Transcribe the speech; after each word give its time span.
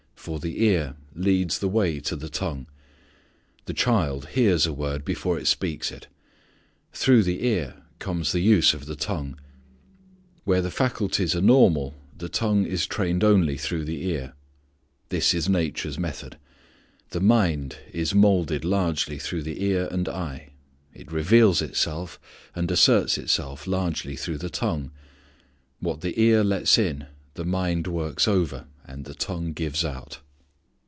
For 0.15 0.37
the 0.37 0.61
ear 0.63 0.97
leads 1.15 1.57
the 1.57 1.67
way 1.67 1.99
to 2.01 2.15
the 2.15 2.29
tongue. 2.29 2.67
The 3.65 3.73
child 3.73 4.27
hears 4.27 4.67
a 4.67 4.71
word 4.71 5.03
before 5.03 5.39
it 5.39 5.47
speaks 5.47 5.91
it. 5.91 6.05
Through 6.93 7.23
the 7.23 7.43
ear 7.47 7.81
comes 7.97 8.31
the 8.31 8.39
use 8.39 8.75
of 8.75 8.85
the 8.85 8.95
tongue. 8.95 9.39
Where 10.43 10.61
the 10.61 10.69
faculties 10.69 11.35
are 11.35 11.41
normal 11.41 11.95
the 12.15 12.29
tongue 12.29 12.65
is 12.67 12.85
trained 12.85 13.23
only 13.23 13.57
through 13.57 13.83
the 13.85 14.05
ear. 14.11 14.33
This 15.09 15.33
is 15.33 15.49
nature's 15.49 15.97
method. 15.97 16.37
The 17.09 17.19
mind 17.19 17.77
is 17.91 18.13
moulded 18.13 18.63
largely 18.63 19.17
through 19.17 19.41
the 19.41 19.63
ear 19.63 19.87
and 19.89 20.07
eye. 20.07 20.51
It 20.93 21.11
reveals 21.11 21.63
itself, 21.63 22.19
and 22.53 22.69
asserts 22.69 23.17
itself 23.17 23.65
largely 23.65 24.15
through 24.15 24.37
the 24.37 24.51
tongue. 24.51 24.91
What 25.79 26.01
the 26.01 26.21
ear 26.21 26.43
lets 26.43 26.77
in, 26.77 27.07
the 27.33 27.45
mind 27.45 27.87
works 27.87 28.27
over, 28.27 28.67
and 28.83 29.05
the 29.05 29.13
tongue 29.15 29.53
gives 29.53 29.85
out. 29.85 30.17